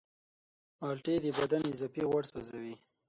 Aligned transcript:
مالټې 0.79 1.15
د 1.23 1.27
بدن 1.37 1.61
اضافي 1.73 2.03
غوړ 2.09 2.23
سوځوي. 2.31 2.75